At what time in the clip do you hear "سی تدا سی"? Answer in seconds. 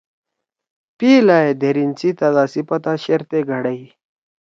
1.99-2.61